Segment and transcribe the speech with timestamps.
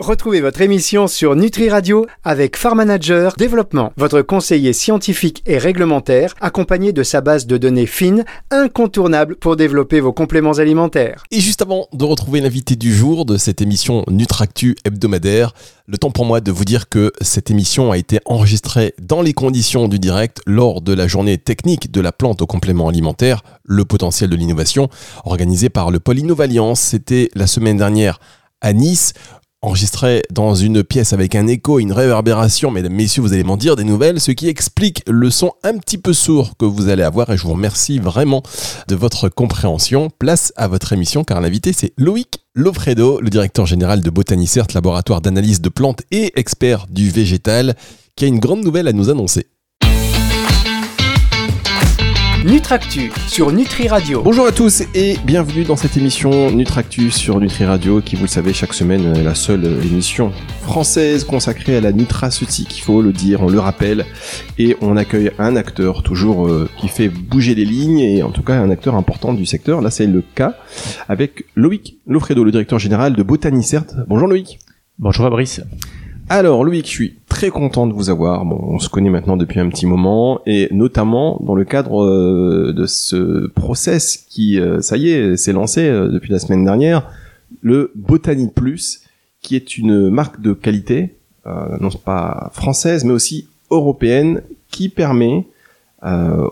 [0.00, 6.34] Retrouvez votre émission sur Nutri Radio avec Farm Manager Développement, votre conseiller scientifique et réglementaire,
[6.40, 11.22] accompagné de sa base de données fines, incontournable pour développer vos compléments alimentaires.
[11.30, 15.54] Et juste avant de retrouver l'invité du jour de cette émission Nutractu hebdomadaire,
[15.86, 19.32] le temps pour moi de vous dire que cette émission a été enregistrée dans les
[19.32, 23.84] conditions du direct lors de la journée technique de la plante aux compléments alimentaires, le
[23.84, 24.88] potentiel de l'innovation,
[25.24, 26.18] organisée par le Pôle.
[26.74, 28.18] C'était la semaine dernière
[28.60, 29.12] à Nice
[29.64, 33.76] enregistré dans une pièce avec un écho, une réverbération, mesdames, messieurs, vous allez m'en dire
[33.76, 37.30] des nouvelles, ce qui explique le son un petit peu sourd que vous allez avoir
[37.30, 38.42] et je vous remercie vraiment
[38.88, 40.10] de votre compréhension.
[40.18, 45.22] Place à votre émission car l'invité c'est Loïc Lofredo, le directeur général de Botanicert, laboratoire
[45.22, 47.74] d'analyse de plantes et expert du végétal,
[48.16, 49.46] qui a une grande nouvelle à nous annoncer.
[52.44, 54.20] Nutractu sur Nutri Radio.
[54.22, 58.28] Bonjour à tous et bienvenue dans cette émission Nutractu sur Nutri Radio qui, vous le
[58.28, 60.30] savez, chaque semaine est la seule émission
[60.60, 64.04] française consacrée à la nutraceutique, il faut le dire, on le rappelle.
[64.58, 68.42] Et on accueille un acteur toujours euh, qui fait bouger les lignes et en tout
[68.42, 69.80] cas un acteur important du secteur.
[69.80, 70.58] Là, c'est le cas
[71.08, 73.86] avec Loïc Lofredo, le directeur général de Botanicert.
[74.06, 74.58] Bonjour Loïc.
[74.98, 75.62] Bonjour Fabrice.
[76.28, 78.44] Alors Loïc, je suis très content de vous avoir.
[78.44, 82.72] Bon, on se connaît maintenant depuis un petit moment et notamment dans le cadre euh,
[82.72, 87.10] de ce process qui, euh, ça y est, s'est lancé euh, depuis la semaine dernière,
[87.60, 89.00] le Botany Plus,
[89.42, 91.16] qui est une marque de qualité,
[91.80, 94.40] non pas française mais aussi européenne,
[94.70, 95.44] qui permet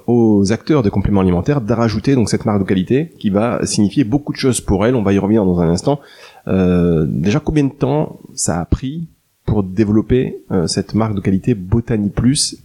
[0.07, 4.33] aux acteurs de compléments alimentaires d'ajouter donc cette marque de qualité qui va signifier beaucoup
[4.33, 4.95] de choses pour elles.
[4.95, 6.01] On va y revenir dans un instant.
[6.47, 9.09] déjà, combien de temps ça a pris
[9.45, 12.57] pour développer euh, cette marque de qualité Botany Plus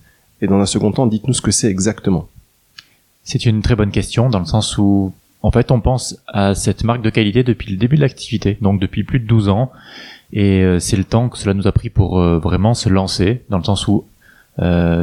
[0.42, 2.28] Et dans un second temps, dites-nous ce que c'est exactement.
[3.24, 6.84] C'est une très bonne question dans le sens où, en fait, on pense à cette
[6.84, 9.72] marque de qualité depuis le début de l'activité, donc depuis plus de 12 ans.
[10.32, 13.44] Et euh, c'est le temps que cela nous a pris pour euh, vraiment se lancer,
[13.50, 14.06] dans le sens où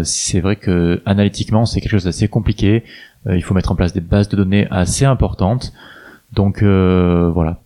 [0.02, 2.82] c'est vrai que analytiquement c'est quelque chose d'assez compliqué.
[3.30, 5.72] il faut mettre en place des bases de données assez importantes.
[6.32, 7.60] Donc voilà.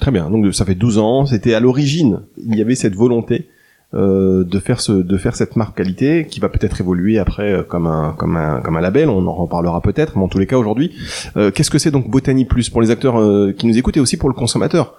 [0.00, 0.30] Très bien.
[0.30, 1.26] Donc ça fait 12 ans.
[1.26, 3.48] C'était à l'origine, il y avait cette volonté
[3.92, 7.62] euh, de faire ce, de faire cette marque qualité qui va peut-être évoluer après euh,
[7.64, 9.08] comme un, comme un, comme un label.
[9.08, 10.16] On en reparlera peut-être.
[10.16, 10.94] Mais en tous les cas aujourd'hui,
[11.36, 13.16] euh, qu'est-ce que c'est donc Botany Plus pour les acteurs
[13.56, 14.94] qui nous écoutent et aussi pour le consommateur?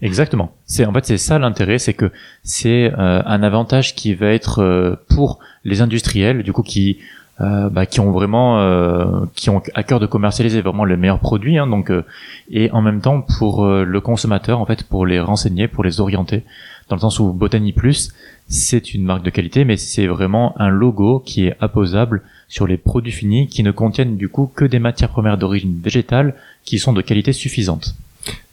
[0.00, 0.52] Exactement.
[0.64, 2.12] C'est en fait c'est ça l'intérêt, c'est que
[2.44, 6.98] c'est un avantage qui va être pour les industriels, du coup qui
[7.40, 11.20] euh, bah, qui ont vraiment euh, qui ont à cœur de commercialiser vraiment les meilleurs
[11.20, 12.02] produits hein, donc euh,
[12.50, 16.42] et en même temps pour le consommateur en fait pour les renseigner pour les orienter
[16.88, 18.12] dans le sens où Botany Plus
[18.48, 22.76] c'est une marque de qualité mais c'est vraiment un logo qui est apposable sur les
[22.76, 26.34] produits finis qui ne contiennent du coup que des matières premières d'origine végétale
[26.64, 27.94] qui sont de qualité suffisante.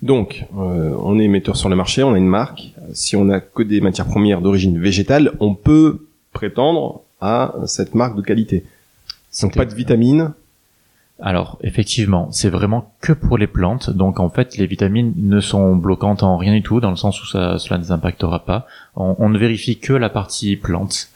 [0.01, 2.71] Donc, on est metteur sur le marché, on a une marque.
[2.93, 8.15] Si on a que des matières premières d'origine végétale, on peut prétendre à cette marque
[8.15, 8.63] de qualité.
[9.41, 10.33] Donc pas de vitamines.
[11.21, 13.89] Alors effectivement, c'est vraiment que pour les plantes.
[13.89, 17.21] Donc en fait, les vitamines ne sont bloquantes en rien du tout, dans le sens
[17.23, 18.67] où ça, cela ne les impactera pas.
[18.95, 21.09] On, ne vérifie que la partie plante.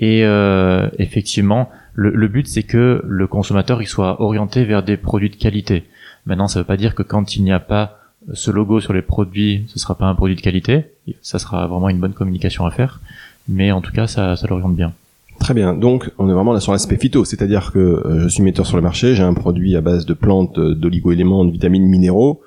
[0.00, 5.30] Et euh, effectivement, le, but c'est que le consommateur il soit orienté vers des produits
[5.30, 5.84] de qualité.
[6.26, 7.98] Maintenant, ça ne veut pas dire que quand il n'y a pas
[8.32, 10.86] ce logo sur les produits, ce sera pas un produit de qualité.
[11.22, 13.00] Ça sera vraiment une bonne communication à faire.
[13.48, 14.92] Mais en tout cas, ça, ça l'oriente bien.
[15.38, 15.74] Très bien.
[15.74, 18.76] Donc, on est vraiment là sur l'aspect phyto, c'est-à-dire que euh, je suis metteur sur
[18.76, 22.42] le marché, j'ai un produit à base de plantes, euh, d'oligo-éléments, de vitamines, minéraux.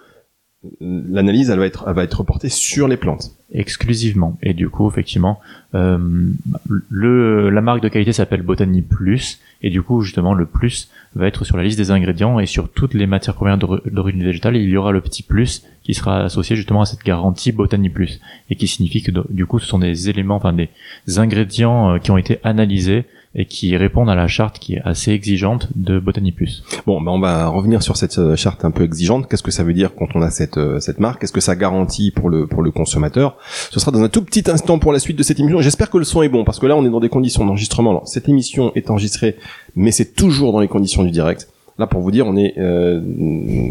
[0.80, 3.32] L'analyse, elle va être, elle va être reportée sur les plantes.
[3.52, 4.38] Exclusivement.
[4.44, 5.40] Et du coup, effectivement,
[5.74, 5.98] euh,
[6.90, 11.26] le, la marque de qualité s'appelle Botany Plus, et du coup, justement, le plus va
[11.26, 14.70] être sur la liste des ingrédients et sur toutes les matières premières d'origine végétale, il
[14.70, 18.22] y aura le petit plus qui sera associé justement à cette garantie Botany Plus,
[18.52, 20.70] et qui signifie que du coup, ce sont des éléments, enfin des
[21.18, 25.12] ingrédients euh, qui ont été analysés et qui répondent à la charte qui est assez
[25.12, 26.64] exigeante de Botany Plus.
[26.86, 29.28] Bon, ben on va revenir sur cette euh, charte un peu exigeante.
[29.30, 31.22] Qu'est-ce que ça veut dire quand on a cette euh, cette marque?
[31.22, 33.38] Qu'est-ce que ça garantit pour le pour le consommateur?
[33.70, 35.61] Ce sera dans un tout petit instant pour la suite de cette émission.
[35.61, 38.06] J'espère que le son est bon parce que là on est dans des conditions d'enregistrement.
[38.06, 39.38] cette émission est enregistrée,
[39.76, 41.47] mais c'est toujours dans les conditions du direct.
[41.78, 43.02] Là, pour vous dire, on est euh,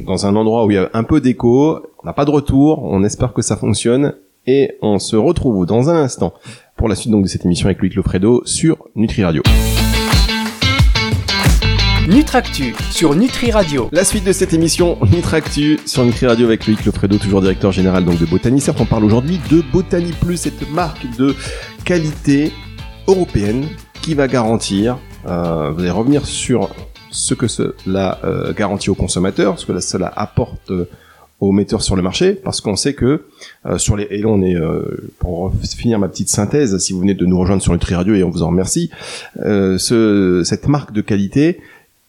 [0.07, 2.83] dans un endroit où il y a un peu d'écho, on n'a pas de retour,
[2.83, 4.15] on espère que ça fonctionne,
[4.47, 6.33] et on se retrouve dans un instant
[6.81, 9.43] pour la suite donc de cette émission avec Loïc Lofredo sur Nutri Radio.
[12.09, 13.91] Nutractu sur Nutri Radio.
[13.93, 18.07] La suite de cette émission Nutractu sur Nutri Radio avec Loïc Lofredo, toujours directeur général
[18.07, 18.63] donc de Botany.
[18.63, 21.37] Certes, on parle aujourd'hui de Botany Plus, cette marque de
[21.85, 22.51] qualité
[23.07, 23.67] européenne
[24.01, 26.71] qui va garantir, euh, vous allez revenir sur
[27.11, 30.73] ce que cela euh, garantit aux consommateurs, ce que cela apporte
[31.41, 33.25] aux metteurs sur le marché parce qu'on sait que
[33.67, 37.01] euh, sur les et là on est euh, pour finir ma petite synthèse si vous
[37.01, 38.91] venez de nous rejoindre sur Nutri Radio et on vous en remercie
[39.41, 41.61] euh, ce, cette marque de qualité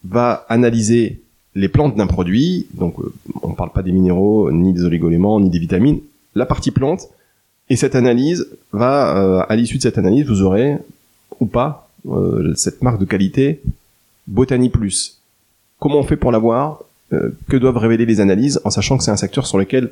[0.03, 1.21] va analyser
[1.55, 2.95] les plantes d'un produit donc
[3.41, 5.99] on parle pas des minéraux ni des oligoéléments ni des vitamines
[6.35, 7.07] la partie plante
[7.69, 10.77] et cette analyse va à l'issue de cette analyse vous aurez
[11.39, 11.89] ou pas
[12.55, 13.61] cette marque de qualité
[14.27, 15.21] Botany Plus.
[15.79, 16.83] Comment on fait pour l'avoir
[17.49, 19.91] que doivent révéler les analyses en sachant que c'est un secteur sur lequel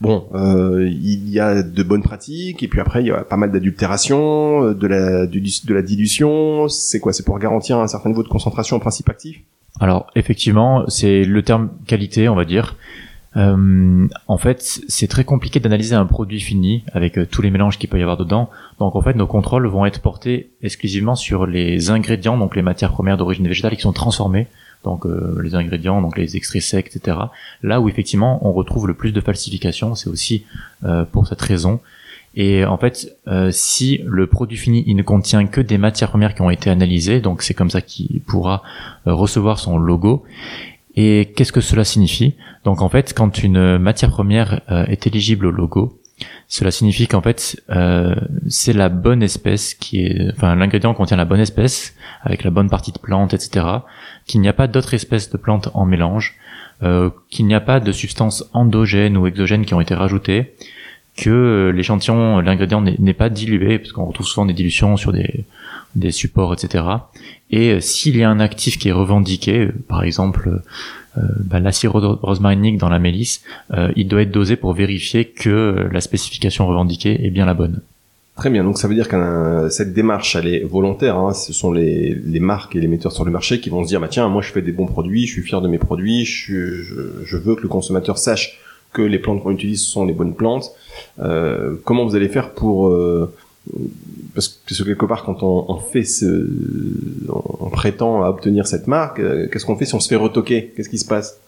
[0.00, 3.36] bon euh, il y a de bonnes pratiques et puis après il y a pas
[3.36, 6.68] mal d'adultération euh, de la de la dilution.
[6.68, 7.12] C'est quoi?
[7.12, 9.40] C'est pour garantir un certain niveau de concentration en principe actif?
[9.80, 12.76] Alors effectivement c'est le terme qualité on va dire.
[13.36, 17.90] Euh, en fait, c'est très compliqué d'analyser un produit fini avec tous les mélanges qu'il
[17.90, 18.48] peut y avoir dedans.
[18.78, 22.92] Donc en fait, nos contrôles vont être portés exclusivement sur les ingrédients, donc les matières
[22.92, 24.46] premières d'origine végétale qui sont transformées
[24.84, 27.16] donc euh, les ingrédients, donc les extraits secs, etc.
[27.62, 30.44] Là où effectivement on retrouve le plus de falsification, c'est aussi
[30.84, 31.80] euh, pour cette raison.
[32.36, 36.34] Et en fait, euh, si le produit fini il ne contient que des matières premières
[36.34, 38.62] qui ont été analysées, donc c'est comme ça qu'il pourra
[39.06, 40.24] recevoir son logo.
[40.96, 42.34] Et qu'est-ce que cela signifie?
[42.64, 45.98] Donc en fait, quand une matière première est éligible au logo,
[46.48, 48.14] cela signifie qu'en fait, euh,
[48.48, 52.70] c'est la bonne espèce qui est, enfin, l'ingrédient contient la bonne espèce avec la bonne
[52.70, 53.66] partie de plante, etc.
[54.26, 56.36] Qu'il n'y a pas d'autres espèces de plantes en mélange,
[56.82, 60.54] euh, qu'il n'y a pas de substances endogènes ou exogènes qui ont été rajoutées,
[61.16, 66.52] que l'échantillon, l'ingrédient n'est pas dilué, parce qu'on retrouve souvent des dilutions sur des, supports,
[66.52, 66.84] etc.
[67.50, 70.60] Et euh, s'il y a un actif qui est revendiqué, par exemple
[71.16, 76.00] bah, l'acide rosmarinique dans la mélisse, euh, il doit être dosé pour vérifier que la
[76.00, 77.80] spécification revendiquée est bien la bonne.
[78.36, 81.16] Très bien, donc ça veut dire que cette démarche, elle est volontaire.
[81.16, 81.34] Hein.
[81.34, 84.00] Ce sont les, les, marques et les metteurs sur le marché qui vont se dire,
[84.00, 86.82] bah tiens, moi je fais des bons produits, je suis fier de mes produits, je,
[86.82, 88.58] je, je veux que le consommateur sache
[88.94, 90.72] que les plantes qu'on utilise sont les bonnes plantes.
[91.20, 93.34] Euh, comment vous allez faire pour euh,
[94.34, 96.48] parce que quelque part quand on, fait ce
[97.28, 100.72] on, prétend à obtenir cette marque euh, qu'est-ce qu'on fait si on se fait retoquer?
[100.76, 101.38] Qu'est-ce qui se passe?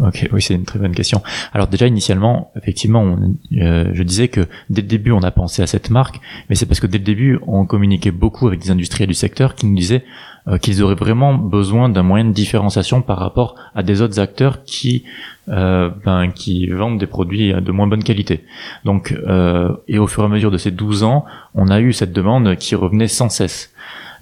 [0.00, 1.22] Ok, oui, c'est une très bonne question.
[1.52, 5.60] Alors déjà initialement, effectivement, on, euh, je disais que dès le début on a pensé
[5.60, 8.70] à cette marque, mais c'est parce que dès le début on communiquait beaucoup avec des
[8.70, 10.04] industriels du secteur qui nous disaient
[10.46, 14.62] euh, qu'ils auraient vraiment besoin d'un moyen de différenciation par rapport à des autres acteurs
[14.62, 15.02] qui
[15.48, 18.44] euh, ben, qui vendent des produits de moins bonne qualité.
[18.84, 21.24] Donc, euh, et au fur et à mesure de ces 12 ans,
[21.54, 23.72] on a eu cette demande qui revenait sans cesse.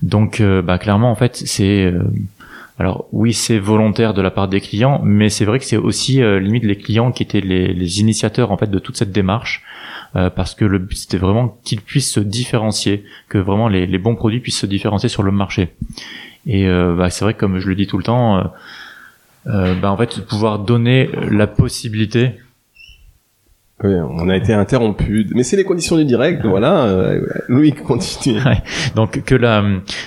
[0.03, 2.03] Donc, euh, bah, clairement, en fait, c'est euh,
[2.79, 6.21] alors oui, c'est volontaire de la part des clients, mais c'est vrai que c'est aussi
[6.41, 9.63] limite les clients qui étaient les, initiateurs en fait de toute cette démarche.
[10.13, 14.41] parce que le but c'était vraiment qu'ils puissent se différencier, que vraiment les, bons produits
[14.41, 15.71] puissent se différencier sur le marché.
[16.47, 18.53] Et bah, c'est vrai que comme je le dis tout le temps,
[19.49, 22.33] euh, bah, en fait, pouvoir donner la possibilité.
[23.85, 26.87] Oui, on a été interrompu, mais c'est les conditions du direct, voilà.
[26.87, 28.41] Euh, Louis continue.
[28.95, 29.63] Donc que la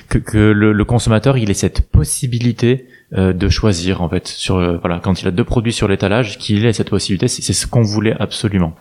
[0.10, 4.56] que, que le, le, consommateur il ait cette possibilité euh, de choisir en fait sur
[4.56, 7.68] euh, voilà quand il a deux produits sur l'étalage qu'il ait cette possibilité, c'est ce
[7.68, 8.74] qu'on voulait absolument.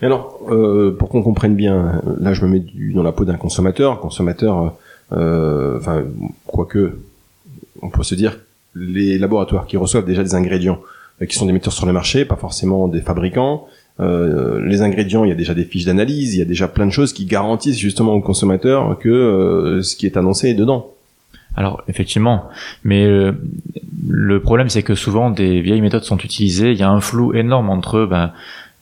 [0.00, 2.64] Mais alors, euh, pour qu'on comprenne bien, là je me mets
[2.94, 4.74] dans la peau d'un consommateur, consommateur,
[5.12, 6.04] euh, enfin
[6.46, 7.00] quoique,
[7.82, 8.38] on peut se dire
[8.76, 10.78] les laboratoires qui reçoivent déjà des ingrédients
[11.28, 13.66] qui sont des metteurs sur le marché, pas forcément des fabricants.
[13.98, 16.86] Euh, les ingrédients, il y a déjà des fiches d'analyse, il y a déjà plein
[16.86, 20.92] de choses qui garantissent justement aux consommateurs que euh, ce qui est annoncé est dedans.
[21.56, 22.50] Alors effectivement,
[22.84, 23.08] mais
[24.06, 26.72] le problème c'est que souvent des vieilles méthodes sont utilisées.
[26.72, 28.32] Il y a un flou énorme entre ben,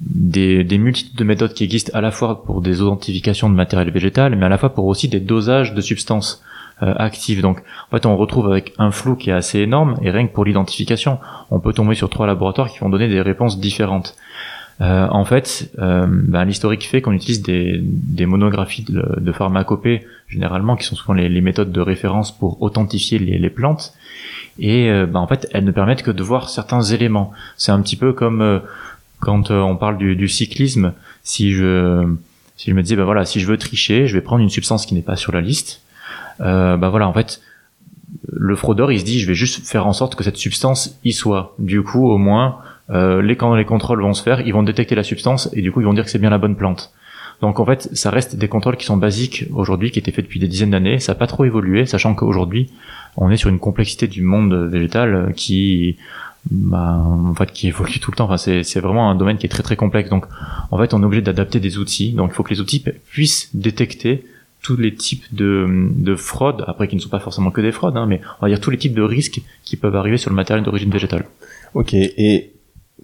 [0.00, 3.92] des, des multitudes de méthodes qui existent à la fois pour des identifications de matériel
[3.92, 6.42] végétal, mais à la fois pour aussi des dosages de substances.
[6.82, 7.40] Euh, active.
[7.40, 10.32] Donc en fait on retrouve avec un flou qui est assez énorme et rien que
[10.32, 11.20] pour l'identification,
[11.52, 14.16] on peut tomber sur trois laboratoires qui vont donner des réponses différentes.
[14.80, 20.04] Euh, en fait, euh, ben, l'historique fait qu'on utilise des, des monographies de, de, pharmacopée,
[20.28, 23.94] généralement, qui sont souvent les, les, méthodes de référence pour authentifier les, les plantes.
[24.58, 27.32] Et euh, ben, en fait, elles ne permettent que de voir certains éléments.
[27.56, 28.58] C'est un petit peu comme euh,
[29.20, 30.92] quand on parle du, du, cyclisme.
[31.22, 32.06] Si je,
[32.56, 34.86] si je me disais, ben voilà, si je veux tricher, je vais prendre une substance
[34.86, 35.82] qui n'est pas sur la liste
[36.40, 37.40] euh, bah voilà, en fait,
[38.32, 41.12] le fraudeur, il se dit, je vais juste faire en sorte que cette substance y
[41.12, 41.54] soit.
[41.58, 42.58] Du coup, au moins,
[42.90, 45.72] euh, les, quand les contrôles vont se faire, ils vont détecter la substance et du
[45.72, 46.92] coup, ils vont dire que c'est bien la bonne plante.
[47.40, 50.40] Donc en fait, ça reste des contrôles qui sont basiques aujourd'hui, qui étaient faits depuis
[50.40, 50.98] des dizaines d'années.
[50.98, 52.70] Ça n'a pas trop évolué, sachant qu'aujourd'hui,
[53.16, 55.96] on est sur une complexité du monde végétal qui,
[56.50, 58.30] bah, en fait, qui évolue tout le temps.
[58.30, 60.10] Enfin, c'est vraiment un domaine qui est très très complexe.
[60.10, 60.26] Donc,
[60.70, 62.12] en fait, on est obligé d'adapter des outils.
[62.12, 64.24] Donc, il faut que les outils puissent détecter
[64.62, 67.98] tous les types de, de fraudes, après qui ne sont pas forcément que des fraudes,
[67.98, 70.36] hein, mais on va dire tous les types de risques qui peuvent arriver sur le
[70.36, 71.26] matériel d'origine végétale.
[71.74, 72.53] Ok, et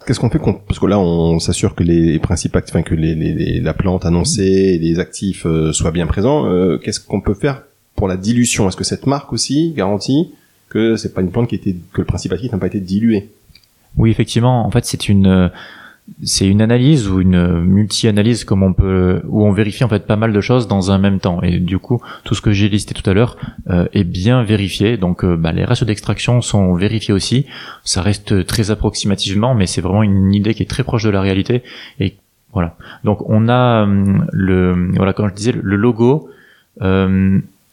[0.06, 4.06] Qu'est-ce qu'on fait parce que là on s'assure que les principes enfin que la plante
[4.06, 6.46] annoncée, les actifs euh, soient bien présents.
[6.46, 7.62] Euh, qu'est-ce qu'on peut faire
[7.96, 8.68] pour la dilution?
[8.68, 10.32] Est-ce que cette marque aussi garantit
[10.68, 13.30] que c'est pas une plante qui était que le principe actif n'a pas été dilué?
[13.96, 14.64] Oui, effectivement.
[14.64, 15.50] En fait, c'est une
[16.22, 20.16] c'est une analyse ou une multi-analyse comme on peut où on vérifie en fait pas
[20.16, 21.42] mal de choses dans un même temps.
[21.42, 23.36] Et du coup tout ce que j'ai listé tout à l'heure
[23.68, 24.96] euh, est bien vérifié.
[24.96, 27.46] Donc euh, bah, les ratios d'extraction sont vérifiés aussi.
[27.84, 31.20] Ça reste très approximativement mais c'est vraiment une idée qui est très proche de la
[31.20, 31.62] réalité.
[31.98, 32.16] Et
[32.52, 32.76] voilà.
[33.04, 36.28] Donc on a euh, le voilà comme je disais le logo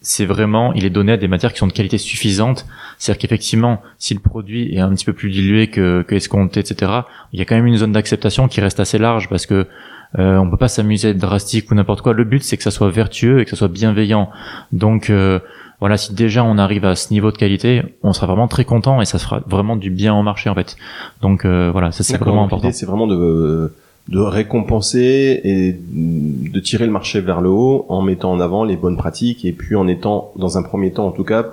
[0.07, 2.65] c'est vraiment, il est donné à des matières qui sont de qualité suffisante.
[2.97, 7.01] C'est-à-dire qu'effectivement, si le produit est un petit peu plus dilué que, que escompté, etc.,
[7.33, 9.67] il y a quand même une zone d'acceptation qui reste assez large parce que
[10.17, 12.13] euh, on peut pas s'amuser à être drastique ou n'importe quoi.
[12.13, 14.29] Le but, c'est que ça soit vertueux et que ça soit bienveillant.
[14.71, 15.39] Donc euh,
[15.81, 19.01] voilà, si déjà on arrive à ce niveau de qualité, on sera vraiment très content
[19.01, 20.77] et ça fera vraiment du bien au marché en fait.
[21.21, 22.71] Donc euh, voilà, ça c'est vraiment important.
[22.71, 23.73] C'est vraiment de
[24.09, 28.77] de récompenser et de tirer le marché vers le haut en mettant en avant les
[28.77, 31.49] bonnes pratiques et puis en étant dans un premier temps en tout cas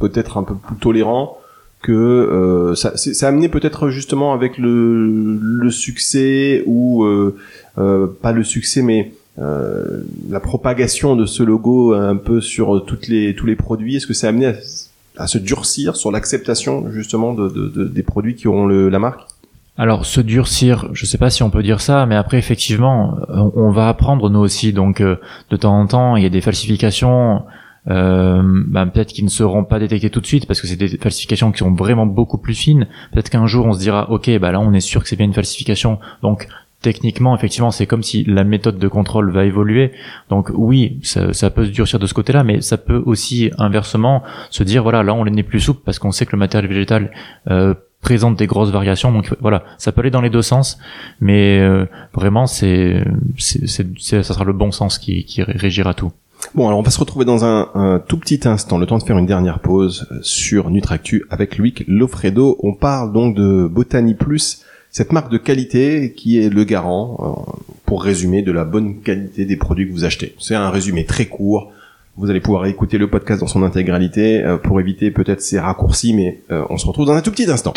[0.00, 1.38] peut-être un peu plus tolérant
[1.82, 2.90] que euh, ça,
[3.26, 7.36] a amené peut-être justement avec le, succès ou euh,
[7.78, 13.08] euh, pas le succès mais euh, la propagation de ce logo un peu sur toutes
[13.08, 13.96] les tous les produits.
[13.96, 14.52] Est-ce que ça a amené
[15.16, 19.33] à, se durcir sur l'acceptation justement de, de, des produits qui auront le, la marque?
[19.76, 23.70] Alors se durcir, je sais pas si on peut dire ça, mais après effectivement, on,
[23.70, 24.72] va apprendre nous aussi.
[24.72, 25.16] Donc euh,
[25.50, 27.42] de temps en temps, il y a des falsifications,
[27.90, 30.96] euh, bah, peut-être qui ne seront pas détectées tout de suite parce que c'est des
[30.96, 32.86] falsifications qui sont vraiment beaucoup plus fines.
[33.12, 35.26] Peut-être qu'un jour on se dira, ok, bah là on est sûr que c'est bien
[35.26, 35.98] une falsification.
[36.22, 36.46] Donc
[36.80, 39.90] techniquement, effectivement, c'est comme si la méthode de contrôle va évoluer.
[40.28, 44.22] Donc oui, ça, ça peut se durcir de ce côté-là, mais ça peut aussi inversement
[44.50, 47.10] se dire, voilà, là on n'est plus souple parce qu'on sait que le matériel végétal
[47.50, 49.10] euh, présente des grosses variations.
[49.10, 50.78] Donc voilà, ça peut aller dans les deux sens,
[51.20, 53.02] mais euh, vraiment, c'est,
[53.38, 56.12] c'est, ça sera le bon sens qui, qui régira tout.
[56.54, 59.18] Bon, alors on va se retrouver dans un, tout petit instant, le temps de faire
[59.18, 62.58] une dernière pause euh, sur Nutractu avec Luc Lofredo.
[62.62, 67.52] On parle donc de Botany Plus, cette marque de qualité qui est le garant, euh,
[67.86, 70.34] pour résumer, de la bonne qualité des produits que vous achetez.
[70.38, 71.72] C'est un résumé très court.
[72.16, 76.12] Vous allez pouvoir écouter le podcast dans son intégralité euh, pour éviter peut-être ces raccourcis,
[76.14, 77.74] mais euh, on se retrouve dans un tout petit instant.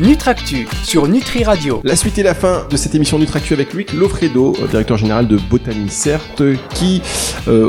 [0.00, 1.82] Nutractu sur Nutri Radio.
[1.84, 5.28] La suite et la fin de cette émission Nutractu avec Luc Lofredo, euh, directeur général
[5.28, 7.02] de Botany Certes, qui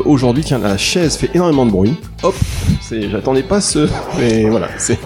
[0.06, 1.98] aujourd'hui tient la chaise, fait énormément de bruit.
[2.24, 2.36] Hop,
[2.80, 5.00] c'est, j'attendais pas ce, mais voilà, c'est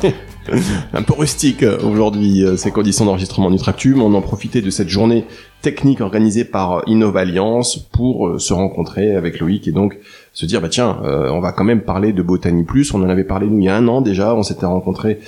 [0.93, 5.25] un peu rustique aujourd'hui ces conditions d'enregistrement Nutractu, mais on en profitait de cette journée
[5.61, 9.97] technique organisée par euh, Innova Alliance pour euh, se rencontrer avec Loïc et donc
[10.33, 12.93] se dire bah tiens euh, on va quand même parler de Botany Plus.
[12.93, 15.19] On en avait parlé nous il y a un an déjà on s'était rencontrés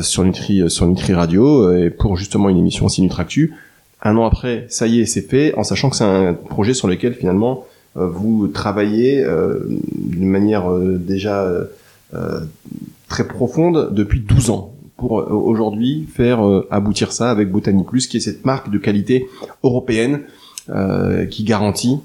[0.00, 3.54] sur Nutri sur Nutri Radio et pour justement une émission aussi Nutractu
[4.02, 6.88] un an après ça y est c'est fait en sachant que c'est un projet sur
[6.88, 9.24] lequel finalement vous travaillez
[9.92, 11.48] d'une manière déjà
[13.12, 18.06] très profonde depuis 12 ans pour euh, aujourd'hui faire euh, aboutir ça avec Botany Plus,
[18.06, 19.28] qui est cette marque de qualité
[19.62, 20.22] européenne
[20.70, 21.98] euh, qui garantit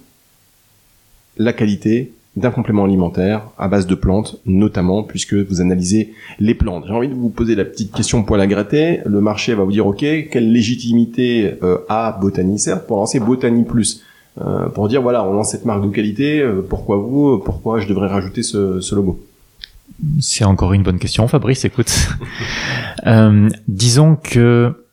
[1.38, 6.84] la qualité d'un complément alimentaire à base de plantes, notamment puisque vous analysez les plantes.
[6.88, 9.00] J'ai envie de vous poser la petite question poil à gratter.
[9.06, 10.00] Le marché va vous dire, ok,
[10.30, 11.54] quelle légitimité
[11.90, 12.60] a Botany?
[12.60, 14.04] Certes pour lancer Botany Plus
[14.76, 18.44] Pour dire, voilà, on lance cette marque de qualité, pourquoi vous Pourquoi je devrais rajouter
[18.44, 19.20] ce logo?
[20.20, 21.66] C'est encore une bonne question, Fabrice.
[21.66, 21.92] Écoute,
[23.08, 24.86] euh, disons que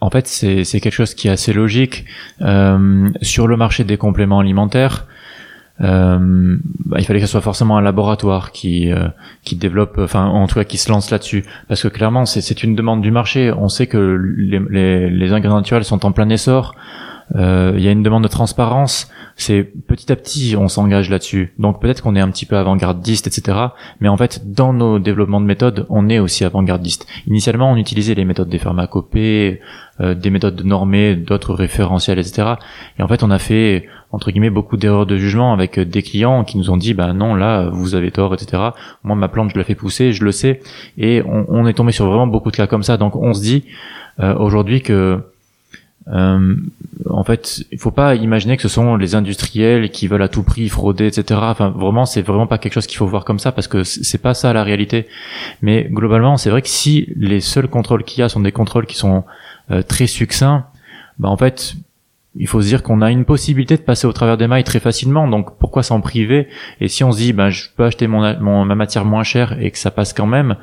[0.00, 2.04] en fait c'est quelque chose qui est assez logique
[2.40, 5.06] euh, sur le marché des compléments alimentaires.
[5.80, 8.90] Euh, bah, il fallait que ce soit forcément un laboratoire qui
[9.42, 12.74] qui développe, enfin en tout cas qui se lance là-dessus, parce que clairement c'est une
[12.76, 13.52] demande du marché.
[13.52, 13.98] On sait que
[14.36, 16.74] les, les, les ingrédients naturels sont en plein essor.
[17.34, 21.54] Il y a une demande de transparence c'est petit à petit on s'engage là-dessus.
[21.58, 23.58] Donc peut-être qu'on est un petit peu avant-gardiste, etc.
[24.00, 27.06] Mais en fait, dans nos développements de méthodes, on est aussi avant-gardiste.
[27.26, 29.60] Initialement, on utilisait les méthodes des pharmacopées,
[30.00, 32.54] euh, des méthodes normées, d'autres référentiels, etc.
[32.98, 36.44] Et en fait, on a fait entre guillemets beaucoup d'erreurs de jugement avec des clients
[36.44, 38.62] qui nous ont dit bah non là vous avez tort etc
[39.02, 40.60] moi ma plante je la fais pousser je le sais
[40.98, 43.64] et on, est tombé sur vraiment beaucoup de cas comme ça donc on se dit
[44.20, 45.22] euh, aujourd'hui que
[46.08, 46.56] euh,
[47.08, 50.42] en fait, il faut pas imaginer que ce sont les industriels qui veulent à tout
[50.42, 51.40] prix frauder, etc.
[51.42, 54.18] Enfin, vraiment, c'est vraiment pas quelque chose qu'il faut voir comme ça parce que c'est
[54.18, 55.06] pas ça la réalité.
[55.60, 58.86] Mais globalement, c'est vrai que si les seuls contrôles qu'il y a sont des contrôles
[58.86, 59.24] qui sont
[59.70, 60.66] euh, très succincts,
[61.18, 61.74] bah en fait,
[62.36, 64.80] il faut se dire qu'on a une possibilité de passer au travers des mailles très
[64.80, 65.28] facilement.
[65.28, 66.48] Donc pourquoi s'en priver?
[66.80, 69.70] Et si on se dit, ben je peux acheter mon, ma matière moins chère et
[69.70, 70.56] que ça passe quand même,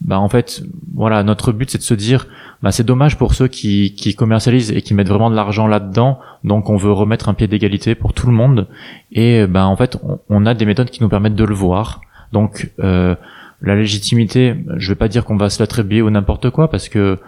[0.00, 0.62] bah en fait,
[0.94, 2.26] voilà, notre but c'est de se dire,
[2.62, 6.18] bah c'est dommage pour ceux qui, qui commercialisent et qui mettent vraiment de l'argent là-dedans,
[6.44, 8.66] donc on veut remettre un pied d'égalité pour tout le monde,
[9.12, 9.98] et bah en fait,
[10.28, 12.00] on, a des méthodes qui nous permettent de le voir.
[12.32, 13.14] Donc euh,
[13.60, 17.18] la légitimité, je vais pas dire qu'on va se l'attribuer ou n'importe quoi, parce que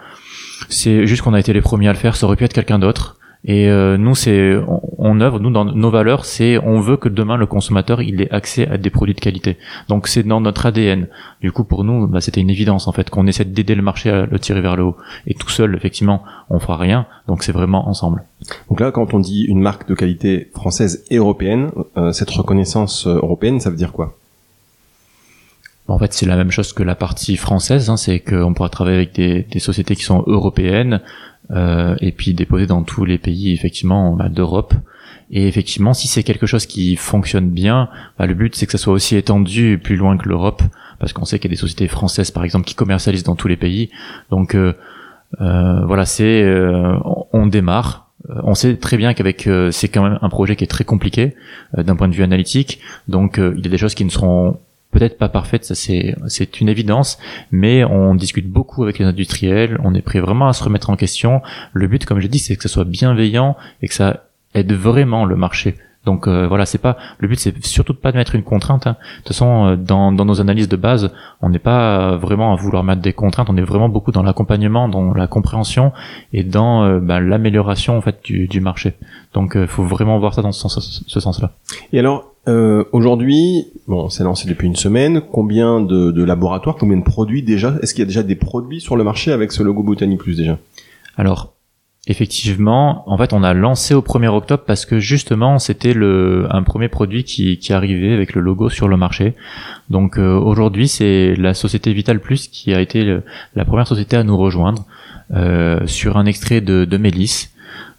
[0.69, 2.79] c'est juste qu'on a été les premiers à le faire, ça aurait pu être quelqu'un
[2.79, 3.17] d'autre.
[3.47, 4.57] Et euh, nous, c'est
[4.97, 8.31] on, œuvre, nous dans nos valeurs, c'est on veut que demain le consommateur il ait
[8.31, 9.57] accès à des produits de qualité.
[9.87, 11.07] Donc c'est dans notre ADN.
[11.41, 14.09] Du coup, pour nous, bah, c'était une évidence en fait qu'on essaie d'aider le marché
[14.09, 14.97] à le tirer vers le haut.
[15.27, 17.05] Et tout seul, effectivement, on fera rien.
[17.27, 18.23] Donc c'est vraiment ensemble.
[18.69, 23.05] Donc là, quand on dit une marque de qualité française et européenne, euh, cette reconnaissance
[23.05, 24.17] euh, européenne, ça veut dire quoi?
[25.87, 28.97] En fait, c'est la même chose que la partie française, hein, c'est qu'on pourra travailler
[28.97, 30.99] avec des, des, sociétés qui sont européennes,
[31.51, 34.73] et puis déposer dans tous les pays effectivement d'Europe.
[35.31, 38.77] Et effectivement, si c'est quelque chose qui fonctionne bien, bah, le but c'est que ça
[38.77, 40.61] soit aussi étendu plus loin que l'Europe,
[40.99, 43.47] parce qu'on sait qu'il y a des sociétés françaises par exemple qui commercialisent dans tous
[43.47, 43.89] les pays.
[44.29, 44.73] Donc euh,
[45.41, 46.97] euh, voilà, c'est euh,
[47.33, 48.11] on démarre.
[48.29, 51.35] Euh, on sait très bien qu'avec c'est quand même un projet qui est très compliqué
[51.75, 54.59] d'un point de vue analytique, donc il y a des choses qui ne seront
[54.95, 57.17] peut-être pas parfaite, ça c'est c'est une évidence,
[57.51, 60.95] mais on discute beaucoup avec les industriels, on est prêt vraiment à se remettre en
[60.95, 61.41] question.
[61.73, 65.25] Le but, comme j'ai dit, c'est que ça soit bienveillant et que ça aide vraiment
[65.25, 65.75] le marché.
[66.05, 68.87] Donc euh, voilà, c'est pas le but, c'est surtout de pas mettre une contrainte.
[68.87, 68.95] Hein.
[69.01, 71.11] De toute façon, euh, dans, dans nos analyses de base,
[71.41, 73.49] on n'est pas vraiment à vouloir mettre des contraintes.
[73.49, 75.91] On est vraiment beaucoup dans l'accompagnement, dans la compréhension
[76.31, 78.93] et dans euh, bah, l'amélioration en fait du, du marché.
[79.33, 81.51] Donc, il faut vraiment voir ça dans ce, sens, ce sens-là.
[81.91, 85.21] Et alors, euh, aujourd'hui, bon, c'est lancé depuis une semaine.
[85.31, 88.95] Combien de, laboratoires, combien de produits déjà Est-ce qu'il y a déjà des produits sur
[88.95, 90.59] le marché avec ce logo Botany Plus déjà?
[91.17, 91.53] Alors,
[92.07, 96.63] effectivement, en fait, on a lancé au 1er octobre parce que justement, c'était le un
[96.63, 99.33] premier produit qui, qui arrivait avec le logo sur le marché.
[99.89, 103.19] Donc euh, aujourd'hui, c'est la société Vital Plus qui a été
[103.55, 104.85] la première société à nous rejoindre
[105.33, 107.49] euh, sur un extrait de, de Mélis.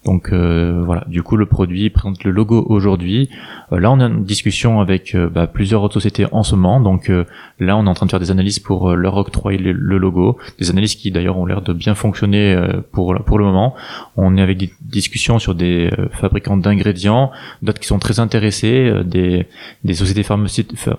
[0.05, 3.29] Donc euh, voilà, du coup le produit présente le logo aujourd'hui.
[3.71, 6.79] Euh, là on a une discussion avec euh, bah, plusieurs autres sociétés en ce moment.
[6.79, 7.11] Donc
[7.59, 10.69] là on est en train de faire des analyses pour leur octroyer le, logo, des
[10.69, 12.55] analyses qui d'ailleurs ont l'air de bien fonctionner
[12.91, 13.75] pour pour le moment.
[14.15, 19.47] On est avec des discussions sur des fabricants d'ingrédients, d'autres qui sont très intéressés, des
[19.83, 20.23] des sociétés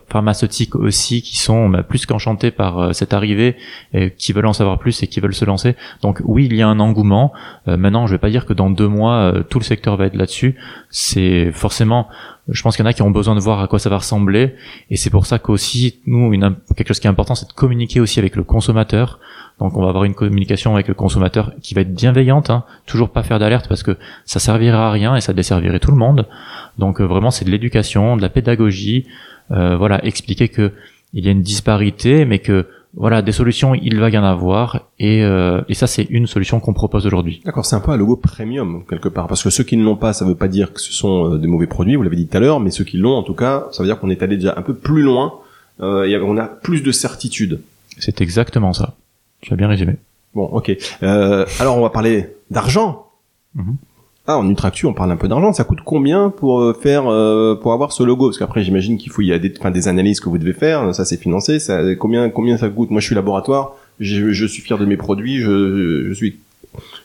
[0.08, 3.56] pharmaceutiques aussi qui sont bah, plus qu'enchantés par cette arrivée,
[3.94, 5.76] et qui veulent en savoir plus et qui veulent se lancer.
[6.02, 7.32] Donc oui il y a un engouement.
[7.66, 10.56] maintenant je vais pas dire que dans deux euh, tout le secteur va être là-dessus.
[10.90, 12.08] C'est forcément,
[12.48, 13.98] je pense qu'il y en a qui ont besoin de voir à quoi ça va
[13.98, 14.54] ressembler,
[14.90, 16.30] et c'est pour ça qu'aussi nous,
[16.76, 19.18] quelque chose qui est important, c'est de communiquer aussi avec le consommateur.
[19.58, 22.64] Donc on va avoir une communication avec le consommateur qui va être bienveillante, hein.
[22.86, 25.96] toujours pas faire d'alerte parce que ça servira à rien et ça desservirait tout le
[25.96, 26.26] monde.
[26.78, 29.06] Donc euh, vraiment c'est de l'éducation, de la pédagogie,
[29.50, 30.72] euh, voilà, expliquer que
[31.14, 34.88] il y a une disparité, mais que voilà, des solutions, il va y en avoir,
[34.98, 37.42] et, euh, et ça, c'est une solution qu'on propose aujourd'hui.
[37.44, 39.96] D'accord, c'est un peu un logo premium quelque part, parce que ceux qui ne l'ont
[39.96, 42.26] pas, ça veut pas dire que ce sont euh, des mauvais produits, vous l'avez dit
[42.26, 44.22] tout à l'heure, mais ceux qui l'ont, en tout cas, ça veut dire qu'on est
[44.22, 45.34] allé déjà un peu plus loin,
[45.80, 47.60] euh, et on a plus de certitude.
[47.98, 48.94] C'est exactement ça.
[49.40, 49.96] Tu as bien résumé.
[50.34, 50.76] Bon, ok.
[51.02, 53.06] Euh, alors, on va parler d'argent.
[53.54, 53.76] Mhm.
[54.30, 55.54] Ah, en Nutractu, on parle un peu d'argent.
[55.54, 58.26] Ça coûte combien pour euh, faire, euh, pour avoir ce logo?
[58.26, 60.52] Parce qu'après, j'imagine qu'il faut, il y a des, enfin, des analyses que vous devez
[60.52, 60.94] faire.
[60.94, 61.58] Ça, c'est financé.
[61.58, 62.90] Ça, combien, combien ça coûte?
[62.90, 63.72] Moi, je suis laboratoire.
[64.00, 65.38] Je, je suis fier de mes produits.
[65.38, 66.36] Je, je suis,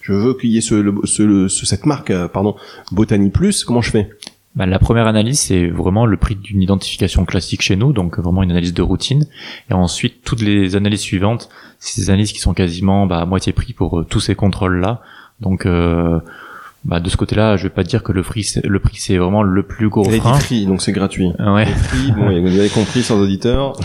[0.02, 2.58] je veux qu'il y ait ce, ce, ce, cette marque, euh, pardon,
[2.92, 3.64] Botany Plus.
[3.64, 4.10] Comment je fais?
[4.58, 8.44] Bah, la première analyse, c'est vraiment le prix d'une identification classique chez nous, donc vraiment
[8.44, 9.28] une analyse de routine.
[9.72, 11.48] Et ensuite, toutes les analyses suivantes,
[11.80, 15.02] c'est des analyses qui sont quasiment bah, à moitié prix pour tous ces contrôles-là.
[15.40, 16.20] Donc, euh,
[16.86, 19.42] bah de ce côté-là, je vais pas dire que le prix, le prix c'est vraiment
[19.42, 20.34] le plus gros frein.
[20.36, 21.32] free, donc c'est gratuit.
[21.40, 21.66] Ouais.
[21.66, 23.78] Free, bon, vous avez compris sans auditeur.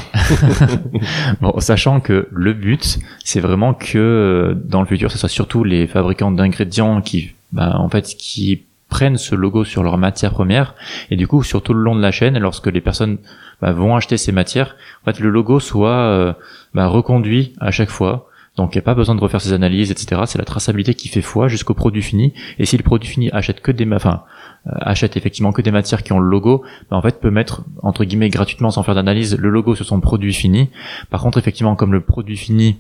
[1.41, 5.63] bon, sachant que le but, c'est vraiment que euh, dans le futur, ce soit surtout
[5.63, 10.75] les fabricants d'ingrédients qui, bah, en fait, qui prennent ce logo sur leur matière première
[11.11, 13.19] et du coup sur tout le long de la chaîne lorsque les personnes
[13.61, 16.33] bah, vont acheter ces matières en fait le logo soit euh,
[16.73, 18.28] bah, reconduit à chaque fois
[18.59, 20.23] donc il n'y a pas besoin de refaire ses analyses, etc.
[20.27, 22.35] C'est la traçabilité qui fait foi jusqu'au produit fini.
[22.59, 24.25] Et si le produit fini achète que des, enfin,
[24.67, 27.63] euh, achète effectivement que des matières qui ont le logo, bah, en fait peut mettre
[27.83, 30.71] entre guillemets gratuitement sans faire d'analyse le logo sur son produit fini.
[31.09, 32.79] Par contre effectivement comme le produit fini,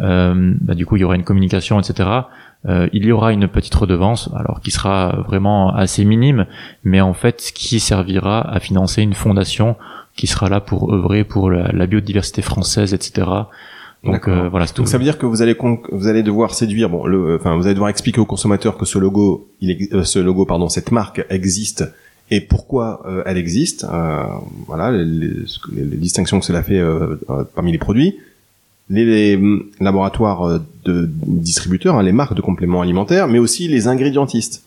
[0.00, 2.08] euh, bah, du coup il y aura une communication, etc.
[2.68, 6.46] Euh, il y aura une petite redevance, alors qui sera vraiment assez minime,
[6.84, 9.74] mais en fait qui servira à financer une fondation
[10.14, 13.26] qui sera là pour œuvrer pour la biodiversité française, etc.
[14.04, 15.56] Donc euh, voilà, Donc ça veut dire que vous allez
[15.90, 18.98] vous allez devoir séduire bon le enfin vous allez devoir expliquer aux consommateurs que ce
[18.98, 21.84] logo il euh, ce logo pardon cette marque existe
[22.30, 23.86] et pourquoi euh, elle existe
[24.66, 25.04] voilà les,
[25.72, 26.82] les, distinctions que cela fait
[27.54, 28.16] parmi les produits.
[28.88, 29.36] Les,
[29.80, 34.65] laboratoires de distributeurs, hein, les marques de compléments alimentaires, mais aussi les ingrédientistes.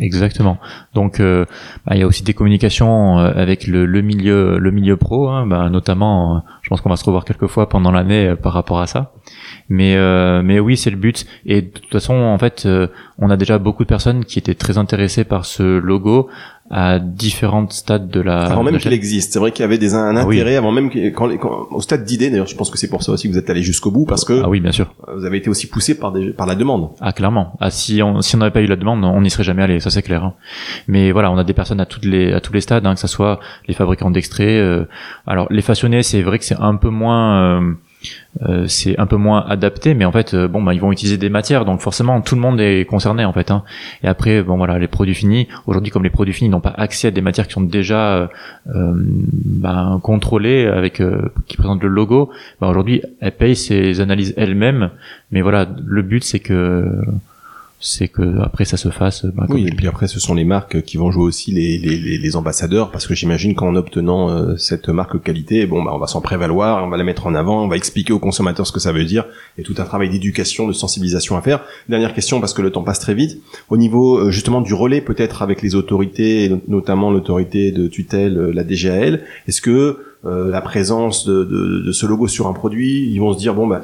[0.00, 0.56] Exactement.
[0.94, 1.44] Donc, euh,
[1.86, 5.28] bah, il y a aussi des communications euh, avec le, le milieu, le milieu pro,
[5.28, 6.36] hein, bah, notamment.
[6.36, 9.12] Euh, je pense qu'on va se revoir quelques fois pendant l'année par rapport à ça.
[9.68, 9.96] Mais,
[10.42, 11.26] mais oui, c'est le but.
[11.46, 12.68] Et de toute façon, en fait,
[13.18, 16.28] on a déjà beaucoup de personnes qui étaient très intéressées par ce logo
[16.70, 18.44] à différentes stades de la.
[18.44, 20.88] Avant même qu'il existe, c'est vrai qu'il y avait des un ah intérêt avant même
[21.12, 22.30] quand, quand au stade d'idée.
[22.30, 24.24] D'ailleurs, je pense que c'est pour ça aussi que vous êtes allé jusqu'au bout parce
[24.24, 24.40] que.
[24.44, 24.94] Ah oui, bien sûr.
[25.14, 26.90] Vous avez été aussi poussé par des, par la demande.
[27.00, 27.54] Ah clairement.
[27.60, 29.80] Ah si on si on n'avait pas eu la demande, on n'y serait jamais allé,
[29.80, 30.22] ça c'est clair.
[30.22, 30.34] Hein.
[30.86, 33.00] Mais voilà, on a des personnes à toutes les à tous les stades, hein, que
[33.00, 34.46] ça soit les fabricants d'extraits.
[34.46, 34.84] Euh,
[35.26, 37.58] alors les façonnés, c'est vrai que c'est un peu moins.
[37.58, 37.74] Euh,
[38.42, 41.18] euh, c'est un peu moins adapté, mais en fait, euh, bon, bah, ils vont utiliser
[41.18, 43.50] des matières, donc forcément, tout le monde est concerné en fait.
[43.50, 43.64] Hein.
[44.02, 45.48] Et après, bon voilà, les produits finis.
[45.66, 48.30] Aujourd'hui, comme les produits finis n'ont pas accès à des matières qui sont déjà
[48.74, 51.02] euh, bah, contrôlées, avec
[51.46, 54.90] qui présentent le logo, bah, aujourd'hui, elles payent ces analyses elles-mêmes.
[55.32, 56.86] Mais voilà, le but, c'est que
[57.80, 59.24] c'est que après ça se fasse.
[59.24, 62.18] Bah, oui, et puis après ce sont les marques qui vont jouer aussi les, les,
[62.18, 66.06] les ambassadeurs parce que j'imagine qu'en obtenant euh, cette marque qualité, bon bah on va
[66.06, 68.80] s'en prévaloir, on va la mettre en avant, on va expliquer aux consommateurs ce que
[68.80, 69.24] ça veut dire
[69.56, 71.64] et tout un travail d'éducation, de sensibilisation à faire.
[71.88, 73.38] Dernière question parce que le temps passe très vite.
[73.70, 78.52] Au niveau euh, justement du relais peut-être avec les autorités, notamment l'autorité de tutelle, euh,
[78.52, 83.10] la DGAL, est-ce que euh, la présence de, de, de, ce logo sur un produit,
[83.10, 83.80] ils vont se dire bon bah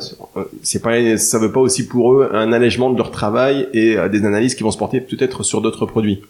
[0.62, 4.10] c'est pas ça veut pas aussi pour eux un allègement de leur travail et euh,
[4.10, 6.20] des analyses qui vont se porter peut-être sur d'autres produits.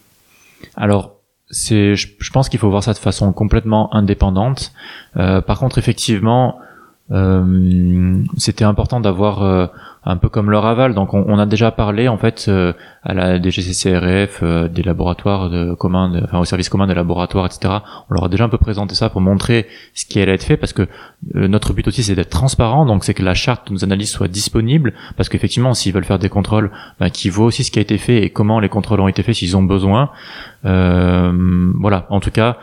[0.77, 1.17] Alors
[1.51, 4.73] c'est je, pense qu'il faut voir ça de façon complètement indépendante.
[5.17, 6.61] Euh, par contre effectivement
[7.13, 9.67] euh, c'était important d'avoir euh,
[10.05, 10.95] un peu comme leur aval.
[10.95, 12.73] Donc on, a déjà parlé en fait euh,
[13.05, 14.43] à la DGCCRF
[14.73, 17.75] des laboratoires de commun, enfin au service commun des laboratoires, etc.
[18.11, 20.57] On leur a déjà un peu présenté ça pour montrer ce qui allait être fait
[20.57, 20.89] parce que
[21.35, 22.87] notre but aussi c'est d'être transparent.
[22.87, 26.19] Donc c'est que la charte de nos analyses soit disponible parce qu'effectivement s'ils veulent faire
[26.19, 29.01] des contrôles, ben, qu'ils voient aussi ce qui a été fait et comment les contrôles
[29.01, 30.11] ont été faits s'ils ont besoin.
[30.65, 32.07] voilà.
[32.11, 32.59] En tout cas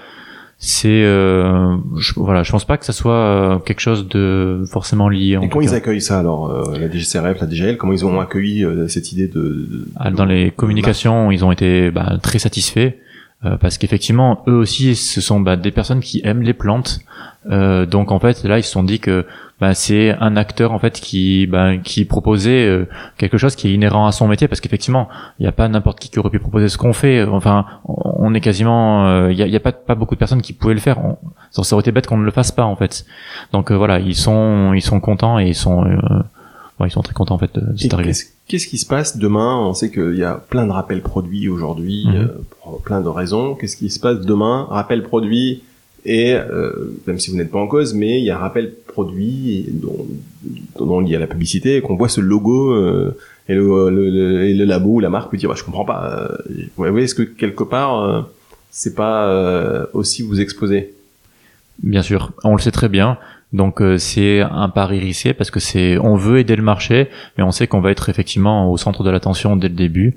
[0.65, 5.09] c'est euh, je, voilà je pense pas que ça soit euh, quelque chose de forcément
[5.09, 8.21] lié et comment ils accueillent ça alors euh, la DGCRF la DGL comment ils ont
[8.21, 12.93] accueilli euh, cette idée de, ah, dans les communications ils ont été bah, très satisfaits
[13.59, 17.01] parce qu'effectivement eux aussi ce sont bah, des personnes qui aiment les plantes.
[17.45, 19.25] Donc en fait là ils se sont dit que
[19.63, 22.85] bah, c'est un acteur en fait qui bah, qui proposait euh,
[23.17, 25.07] quelque chose qui est inhérent à son métier parce qu'effectivement
[25.39, 27.23] il n'y a pas n'importe qui qui aurait pu proposer ce qu'on fait.
[27.23, 30.73] Enfin on est quasiment euh, il n'y a, pas pas beaucoup de personnes qui pouvaient
[30.73, 30.97] le faire.
[30.99, 31.17] On,
[31.63, 33.05] ça aurait été bête qu'on ne le fasse pas en fait.
[33.53, 35.85] Donc euh, voilà ils sont ils sont contents et ils sont
[36.83, 38.11] ils sont très contents en fait de cette arrivée.
[38.49, 39.59] Qu'est-ce qui se passe demain?
[39.59, 42.31] On sait qu'il y a plein de rappels produits aujourd'hui, mhm.
[42.61, 43.55] pour plein de raisons.
[43.55, 44.67] Qu'est-ce qui se passe demain?
[44.69, 45.63] Rappel produit,
[46.05, 48.73] et euh, même si vous n'êtes pas en cause, mais il y a un rappel
[48.87, 50.05] produit dont,
[50.77, 54.53] dont il y a la publicité, qu'on voit ce logo euh, et, le, le, et,
[54.53, 56.29] le, labo ou la marque peut dire bah, je comprends pas.
[56.49, 58.21] Euh, ouais, est-ce que quelque part euh,
[58.71, 60.93] c'est pas euh, aussi vous exposer?
[61.81, 63.17] Bien sûr, on le sait très bien.
[63.53, 67.51] Donc c'est un pari risqué parce que c'est on veut aider le marché, mais on
[67.51, 70.15] sait qu'on va être effectivement au centre de l'attention dès le début.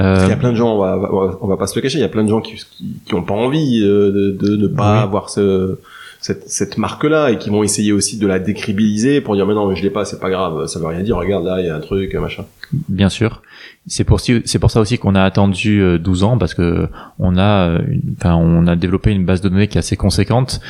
[0.00, 0.20] Euh...
[0.24, 2.02] Il y a plein de gens, on va, on va pas se le cacher, il
[2.02, 2.62] y a plein de gens qui,
[3.04, 5.78] qui, ont pas envie euh, de, de ne pas avoir ce,
[6.20, 9.74] cette, cette marque-là et qui vont essayer aussi de la décribiliser pour dire mais non,
[9.74, 11.76] je l'ai pas, c'est pas grave, ça veut rien dire, regarde là, il y a
[11.76, 12.44] un truc, machin.
[12.88, 13.42] Bien sûr.
[13.86, 17.36] C'est pour, c'est pour ça aussi qu'on a attendu 12 euh, ans parce que on
[17.36, 17.78] a,
[18.16, 20.60] enfin, on a développé une base de données qui est assez conséquente.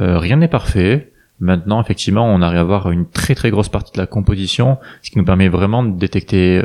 [0.00, 1.12] Euh, rien n'est parfait.
[1.38, 5.10] Maintenant, effectivement, on arrive à avoir une très très grosse partie de la composition, ce
[5.10, 6.62] qui nous permet vraiment de détecter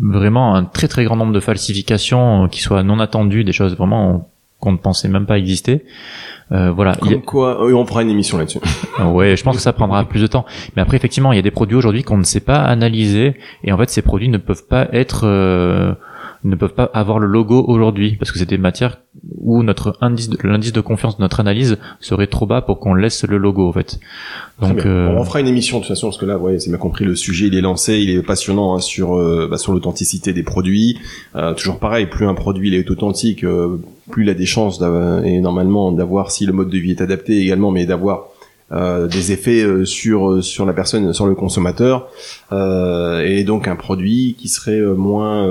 [0.00, 4.30] vraiment un très très grand nombre de falsifications qui soient non attendues, des choses vraiment
[4.58, 5.84] qu'on ne pensait même pas exister.
[6.52, 6.94] Euh, voilà.
[6.96, 8.60] Comme quoi, on fera une émission là-dessus.
[9.04, 10.46] ouais, je pense que ça prendra plus de temps.
[10.74, 13.72] Mais après, effectivement, il y a des produits aujourd'hui qu'on ne sait pas analyser, et
[13.72, 15.92] en fait, ces produits ne peuvent pas être euh,
[16.48, 18.98] ne peuvent pas avoir le logo aujourd'hui parce que c'est des matières
[19.40, 23.24] où notre indice l'indice de confiance de notre analyse serait trop bas pour qu'on laisse
[23.24, 23.98] le logo en fait.
[24.60, 25.08] Donc euh...
[25.16, 27.14] on fera une émission de toute façon parce que là ouais c'est bien compris le
[27.14, 30.98] sujet il est lancé il est passionnant hein, sur euh, bah, sur l'authenticité des produits
[31.34, 33.80] euh, toujours pareil plus un produit il est authentique euh,
[34.10, 34.80] plus il a des chances
[35.24, 38.28] et normalement d'avoir si le mode de vie est adapté également mais d'avoir
[38.72, 42.08] euh, des effets euh, sur euh, sur la personne, sur le consommateur,
[42.50, 45.44] et donc un produit qui serait moins,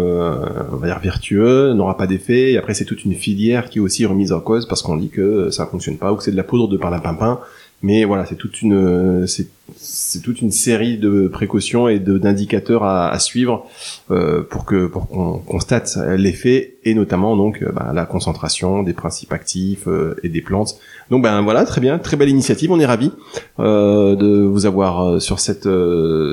[0.71, 2.51] on va dire vertueux, n'aura pas d'effet.
[2.51, 5.09] Et après, c'est toute une filière qui est aussi remise en cause parce qu'on dit
[5.09, 7.39] que ça fonctionne pas ou que c'est de la poudre de la pimpin
[7.85, 13.09] Mais voilà, c'est toute une, c'est c'est toute une série de précautions et d'indicateurs à,
[13.09, 13.67] à, suivre
[14.09, 18.93] euh, pour que pour qu'on constate l'effet et notamment donc euh, bah, la concentration des
[18.93, 20.79] principes actifs euh, et des plantes.
[21.11, 22.71] Donc ben voilà, très bien, très belle initiative.
[22.71, 23.11] On est ravi
[23.59, 25.69] euh, de vous avoir sur cette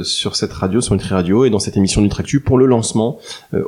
[0.04, 3.18] sur cette radio, sur Nutri Radio et dans cette émission Nutractu pour le lancement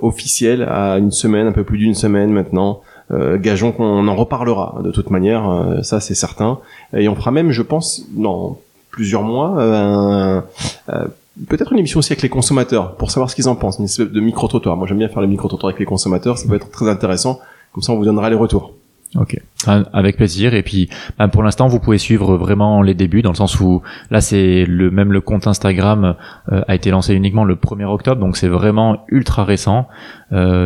[0.00, 2.80] officiel à une semaine, un peu plus d'une semaine maintenant.
[3.10, 6.58] Euh, gageons qu'on en reparlera de toute manière, ça c'est certain.
[6.96, 8.56] Et on fera même, je pense, non,
[8.94, 10.40] plusieurs mois, euh,
[10.88, 11.04] euh,
[11.48, 14.08] peut-être une émission aussi avec les consommateurs pour savoir ce qu'ils en pensent, une espèce
[14.08, 14.76] de micro-trottoir.
[14.76, 17.40] Moi j'aime bien faire le micro-trottoir avec les consommateurs, ça peut être très intéressant,
[17.72, 18.72] comme ça on vous donnera les retours.
[19.16, 20.54] Ok, avec plaisir.
[20.54, 23.82] Et puis, bah, pour l'instant, vous pouvez suivre vraiment les débuts, dans le sens où
[24.10, 26.16] là, c'est le même le compte Instagram
[26.50, 29.88] euh, a été lancé uniquement le 1er octobre, donc c'est vraiment ultra récent.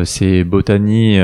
[0.03, 1.19] c'est botany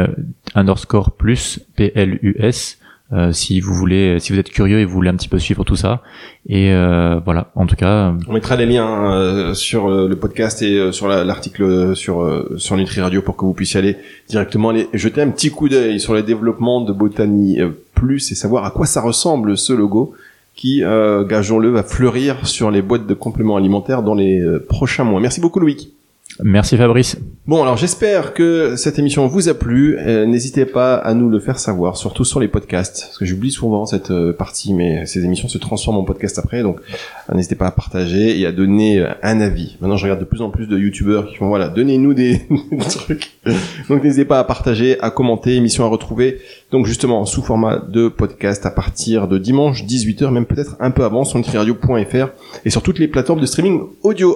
[0.54, 2.80] underscore plus P L U S
[3.14, 5.64] euh, si vous voulez, si vous êtes curieux et vous voulez un petit peu suivre
[5.64, 6.02] tout ça.
[6.50, 8.14] Et euh, voilà, en tout cas.
[8.28, 13.22] On mettra les liens euh, sur le podcast et sur l'article sur sur Nutri Radio
[13.22, 16.82] pour que vous puissiez aller directement aller jeter un petit coup d'œil sur les développements
[16.82, 17.60] de Botany
[17.94, 20.14] Plus et savoir à quoi ça ressemble ce logo
[20.56, 25.20] qui, gageons-le, va fleurir sur les boîtes de compléments alimentaires dans les prochains mois.
[25.20, 25.95] Merci beaucoup Loïc.
[26.44, 27.18] Merci Fabrice.
[27.48, 29.98] Bon, alors j'espère que cette émission vous a plu.
[30.00, 33.52] Euh, n'hésitez pas à nous le faire savoir, surtout sur les podcasts, parce que j'oublie
[33.52, 36.80] souvent cette euh, partie, mais ces émissions se transforment en podcast après, donc
[37.30, 39.78] euh, n'hésitez pas à partager et à donner un avis.
[39.80, 42.42] Maintenant, je regarde de plus en plus de youtubeurs qui font, voilà, donnez-nous des,
[42.90, 43.32] trucs.
[43.88, 46.40] Donc n'hésitez pas à partager, à commenter, émission à retrouver.
[46.72, 51.06] Donc justement, sous format de podcast à partir de dimanche 18h, même peut-être un peu
[51.06, 52.28] avant, sur nutriradio.fr
[52.66, 54.36] et sur toutes les plateformes de streaming audio.